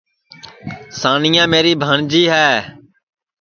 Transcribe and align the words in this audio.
سانیا 0.99 1.43
میری 1.51 1.73
بھانٚجی 1.81 2.23
ہے 2.33 2.49